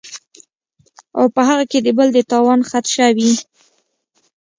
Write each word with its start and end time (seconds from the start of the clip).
او 1.17 1.25
پۀ 1.35 1.41
هغې 1.49 1.65
کې 1.71 1.79
د 1.81 1.87
بل 1.97 2.07
د 2.13 2.17
تاوان 2.31 2.59
خدشه 2.69 3.07
وي 3.15 3.31